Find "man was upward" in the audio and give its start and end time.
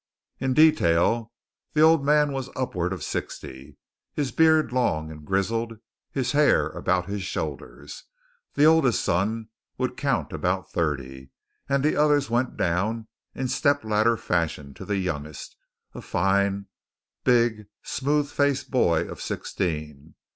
2.03-2.91